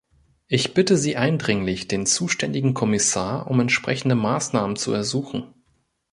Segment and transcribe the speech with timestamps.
[0.47, 5.53] Ich bitte Sie eindringlich, den zuständigen Kommissar um entsprechende Maßnahmen zu ersuchen.